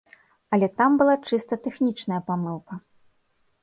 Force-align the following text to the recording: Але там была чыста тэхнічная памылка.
Але 0.57 0.69
там 0.79 0.91
была 1.03 1.15
чыста 1.31 1.53
тэхнічная 1.69 2.21
памылка. 2.33 2.85